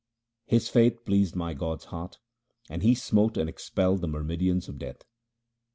[0.47, 2.17] 1 His faith pleased my God's heart
[2.71, 5.03] and He smote and expelled the myrmidons of Death.